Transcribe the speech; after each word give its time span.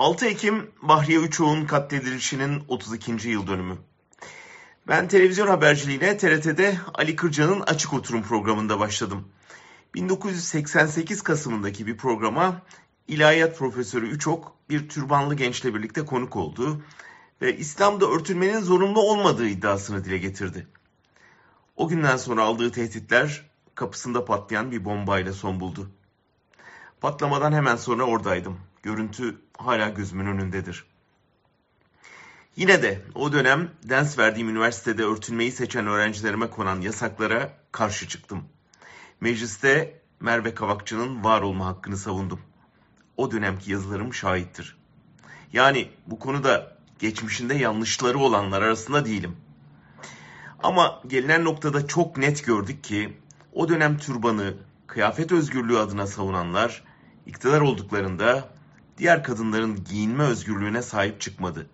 6 0.00 0.26
Ekim 0.26 0.70
Bahriye 0.82 1.18
Üçoğ'un 1.18 1.66
katledilişinin 1.66 2.62
32. 2.68 3.28
yıl 3.28 3.46
dönümü. 3.46 3.78
Ben 4.88 5.08
televizyon 5.08 5.46
haberciliğine 5.46 6.16
TRT'de 6.16 6.78
Ali 6.94 7.16
Kırca'nın 7.16 7.60
Açık 7.60 7.92
Oturum 7.92 8.22
programında 8.22 8.80
başladım. 8.80 9.28
1988 9.94 11.22
Kasım'ındaki 11.22 11.86
bir 11.86 11.96
programa 11.96 12.62
İlahiyat 13.08 13.58
Profesörü 13.58 14.08
Üçok 14.08 14.54
bir 14.70 14.88
türbanlı 14.88 15.34
gençle 15.34 15.74
birlikte 15.74 16.04
konuk 16.04 16.36
oldu 16.36 16.82
ve 17.42 17.56
İslam'da 17.56 18.06
örtünmenin 18.06 18.60
zorunlu 18.60 19.00
olmadığı 19.00 19.46
iddiasını 19.46 20.04
dile 20.04 20.18
getirdi. 20.18 20.66
O 21.76 21.88
günden 21.88 22.16
sonra 22.16 22.42
aldığı 22.42 22.72
tehditler 22.72 23.50
kapısında 23.74 24.24
patlayan 24.24 24.70
bir 24.70 24.84
bombayla 24.84 25.32
son 25.32 25.60
buldu. 25.60 25.90
Patlamadan 27.00 27.52
hemen 27.52 27.76
sonra 27.76 28.04
oradaydım. 28.04 28.69
Görüntü 28.82 29.40
hala 29.58 29.88
gözümün 29.88 30.26
önündedir. 30.26 30.84
Yine 32.56 32.82
de 32.82 33.02
o 33.14 33.32
dönem 33.32 33.70
ders 33.82 34.18
verdiğim 34.18 34.48
üniversitede 34.48 35.04
örtünmeyi 35.04 35.52
seçen 35.52 35.86
öğrencilerime 35.86 36.50
konan 36.50 36.80
yasaklara 36.80 37.52
karşı 37.72 38.08
çıktım. 38.08 38.44
Mecliste 39.20 40.00
Merve 40.20 40.54
Kavakçı'nın 40.54 41.24
var 41.24 41.42
olma 41.42 41.66
hakkını 41.66 41.96
savundum. 41.96 42.40
O 43.16 43.30
dönemki 43.30 43.72
yazılarım 43.72 44.14
şahittir. 44.14 44.76
Yani 45.52 45.90
bu 46.06 46.18
konuda 46.18 46.76
geçmişinde 46.98 47.54
yanlışları 47.54 48.18
olanlar 48.18 48.62
arasında 48.62 49.04
değilim. 49.04 49.36
Ama 50.62 51.02
gelinen 51.06 51.44
noktada 51.44 51.86
çok 51.86 52.16
net 52.16 52.46
gördük 52.46 52.84
ki 52.84 53.18
o 53.52 53.68
dönem 53.68 53.98
türbanı, 53.98 54.54
kıyafet 54.86 55.32
özgürlüğü 55.32 55.78
adına 55.78 56.06
savunanlar 56.06 56.84
iktidar 57.26 57.60
olduklarında 57.60 58.48
diğer 59.00 59.24
kadınların 59.24 59.84
giyinme 59.84 60.24
özgürlüğüne 60.24 60.82
sahip 60.82 61.20
çıkmadı. 61.20 61.66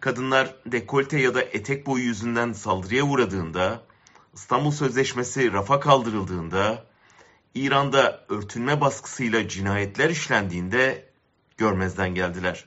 Kadınlar 0.00 0.54
dekolte 0.66 1.18
ya 1.18 1.34
da 1.34 1.42
etek 1.42 1.86
boyu 1.86 2.04
yüzünden 2.04 2.52
saldırıya 2.52 3.04
uğradığında, 3.04 3.82
İstanbul 4.34 4.70
Sözleşmesi 4.70 5.52
rafa 5.52 5.80
kaldırıldığında, 5.80 6.84
İran'da 7.54 8.24
örtünme 8.28 8.80
baskısıyla 8.80 9.48
cinayetler 9.48 10.10
işlendiğinde 10.10 11.08
görmezden 11.56 12.14
geldiler. 12.14 12.64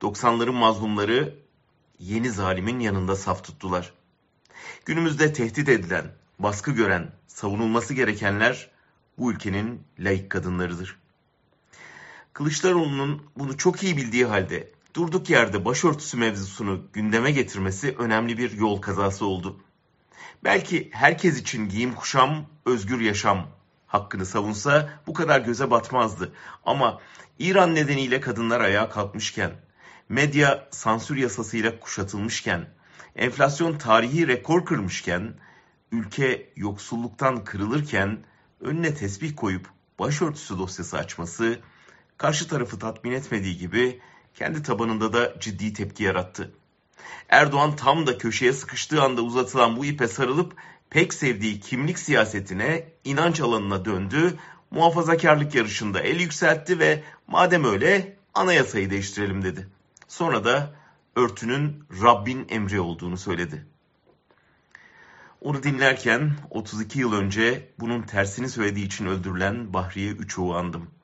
90'ların 0.00 0.52
mazlumları 0.52 1.34
yeni 1.98 2.30
zalimin 2.30 2.80
yanında 2.80 3.16
saf 3.16 3.44
tuttular. 3.44 3.92
Günümüzde 4.84 5.32
tehdit 5.32 5.68
edilen, 5.68 6.06
baskı 6.38 6.70
gören, 6.70 7.12
savunulması 7.26 7.94
gerekenler 7.94 8.70
bu 9.18 9.32
ülkenin 9.32 9.82
layık 9.98 10.30
kadınlarıdır. 10.30 10.96
Kılıçdaroğlu'nun 12.32 13.22
bunu 13.36 13.56
çok 13.56 13.82
iyi 13.82 13.96
bildiği 13.96 14.24
halde 14.24 14.72
durduk 14.96 15.30
yerde 15.30 15.64
başörtüsü 15.64 16.16
mevzusunu 16.16 16.82
gündeme 16.92 17.30
getirmesi 17.30 17.94
önemli 17.98 18.38
bir 18.38 18.52
yol 18.52 18.80
kazası 18.80 19.26
oldu. 19.26 19.60
Belki 20.44 20.90
herkes 20.92 21.40
için 21.40 21.68
giyim 21.68 21.94
kuşam, 21.94 22.46
özgür 22.66 23.00
yaşam 23.00 23.46
hakkını 23.86 24.26
savunsa 24.26 24.90
bu 25.06 25.14
kadar 25.14 25.40
göze 25.40 25.70
batmazdı. 25.70 26.32
Ama 26.64 27.00
İran 27.38 27.74
nedeniyle 27.74 28.20
kadınlar 28.20 28.60
ayağa 28.60 28.90
kalkmışken, 28.90 29.52
medya 30.08 30.68
sansür 30.70 31.16
yasasıyla 31.16 31.80
kuşatılmışken, 31.80 32.68
enflasyon 33.16 33.78
tarihi 33.78 34.28
rekor 34.28 34.64
kırmışken, 34.64 35.34
ülke 35.92 36.52
yoksulluktan 36.56 37.44
kırılırken 37.44 38.18
önüne 38.60 38.94
tesbih 38.94 39.36
koyup 39.36 39.70
başörtüsü 39.98 40.58
dosyası 40.58 40.98
açması 40.98 41.60
karşı 42.18 42.48
tarafı 42.48 42.78
tatmin 42.78 43.12
etmediği 43.12 43.58
gibi 43.58 44.00
kendi 44.34 44.62
tabanında 44.62 45.12
da 45.12 45.40
ciddi 45.40 45.72
tepki 45.72 46.04
yarattı. 46.04 46.54
Erdoğan 47.28 47.76
tam 47.76 48.06
da 48.06 48.18
köşeye 48.18 48.52
sıkıştığı 48.52 49.02
anda 49.02 49.22
uzatılan 49.22 49.76
bu 49.76 49.84
ipe 49.84 50.08
sarılıp 50.08 50.56
pek 50.90 51.14
sevdiği 51.14 51.60
kimlik 51.60 51.98
siyasetine, 51.98 52.88
inanç 53.04 53.40
alanına 53.40 53.84
döndü, 53.84 54.38
muhafazakarlık 54.70 55.54
yarışında 55.54 56.00
el 56.00 56.20
yükseltti 56.20 56.78
ve 56.78 57.02
madem 57.26 57.64
öyle 57.64 58.16
anayasayı 58.34 58.90
değiştirelim 58.90 59.44
dedi. 59.44 59.68
Sonra 60.08 60.44
da 60.44 60.74
örtünün 61.16 61.84
Rabbin 62.02 62.46
emri 62.48 62.80
olduğunu 62.80 63.18
söyledi. 63.18 63.66
Onu 65.40 65.62
dinlerken 65.62 66.32
32 66.50 66.98
yıl 66.98 67.12
önce 67.12 67.68
bunun 67.80 68.02
tersini 68.02 68.48
söylediği 68.48 68.86
için 68.86 69.06
öldürülen 69.06 69.72
Bahriye 69.72 70.10
Üçoğ'u 70.10 70.54
andım. 70.54 70.97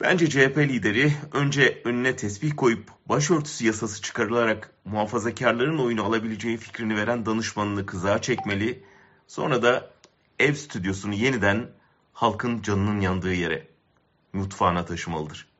Bence 0.00 0.28
CHP 0.28 0.58
lideri 0.58 1.12
önce 1.32 1.82
önüne 1.84 2.16
tesbih 2.16 2.52
koyup 2.56 2.90
başörtüsü 3.06 3.66
yasası 3.66 4.02
çıkarılarak 4.02 4.72
muhafazakarların 4.84 5.78
oyunu 5.78 6.04
alabileceği 6.04 6.56
fikrini 6.56 6.96
veren 6.96 7.26
danışmanını 7.26 7.86
kızağa 7.86 8.22
çekmeli, 8.22 8.84
sonra 9.26 9.62
da 9.62 9.90
ev 10.38 10.54
stüdyosunu 10.54 11.14
yeniden 11.14 11.70
halkın 12.12 12.62
canının 12.62 13.00
yandığı 13.00 13.34
yere, 13.34 13.68
mutfağına 14.32 14.84
taşımalıdır. 14.84 15.48